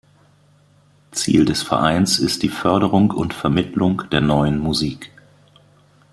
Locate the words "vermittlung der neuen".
3.35-4.57